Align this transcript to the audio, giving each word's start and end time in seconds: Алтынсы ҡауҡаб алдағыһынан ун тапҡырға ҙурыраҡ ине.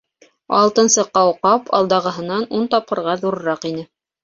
Алтынсы 0.59 1.05
ҡауҡаб 1.17 1.69
алдағыһынан 1.81 2.49
ун 2.61 2.67
тапҡырға 2.75 3.17
ҙурыраҡ 3.23 3.71
ине. 3.75 3.89